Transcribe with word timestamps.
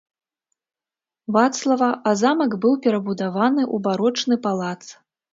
Вацлава, 1.35 1.89
а 2.11 2.13
замак 2.21 2.55
быў 2.63 2.73
перабудаваны 2.85 3.63
ў 3.65 3.77
барочны 3.89 4.35
палац. 4.47 4.79